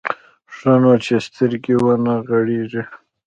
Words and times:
ښه 0.55 0.73
نو 0.81 0.93
چې 1.03 1.15
سترګې 1.27 1.75
ونه 1.83 2.13
غړېږي. 2.27 2.81